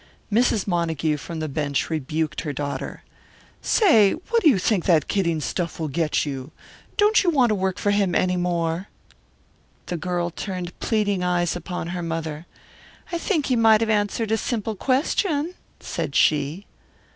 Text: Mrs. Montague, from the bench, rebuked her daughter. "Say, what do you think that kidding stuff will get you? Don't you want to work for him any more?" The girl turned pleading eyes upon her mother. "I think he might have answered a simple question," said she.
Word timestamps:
Mrs. 0.33 0.65
Montague, 0.65 1.17
from 1.17 1.41
the 1.41 1.47
bench, 1.47 1.91
rebuked 1.91 2.41
her 2.41 2.51
daughter. 2.51 3.03
"Say, 3.61 4.13
what 4.13 4.41
do 4.41 4.49
you 4.49 4.57
think 4.57 4.85
that 4.85 5.07
kidding 5.07 5.39
stuff 5.39 5.79
will 5.79 5.89
get 5.89 6.25
you? 6.25 6.49
Don't 6.97 7.23
you 7.23 7.29
want 7.29 7.49
to 7.49 7.53
work 7.53 7.77
for 7.77 7.91
him 7.91 8.15
any 8.15 8.35
more?" 8.35 8.87
The 9.85 9.97
girl 9.97 10.31
turned 10.31 10.79
pleading 10.79 11.21
eyes 11.23 11.55
upon 11.55 11.89
her 11.89 12.01
mother. 12.01 12.47
"I 13.11 13.19
think 13.19 13.45
he 13.45 13.55
might 13.55 13.81
have 13.81 13.91
answered 13.91 14.31
a 14.31 14.37
simple 14.37 14.73
question," 14.75 15.53
said 15.79 16.15
she. 16.15 16.65